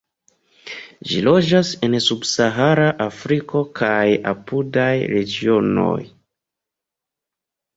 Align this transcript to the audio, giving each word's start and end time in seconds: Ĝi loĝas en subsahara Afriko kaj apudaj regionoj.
Ĝi 1.09 1.19
loĝas 1.27 1.73
en 1.87 1.97
subsahara 2.05 2.87
Afriko 3.07 3.63
kaj 3.81 4.09
apudaj 4.33 4.89
regionoj. 5.15 5.97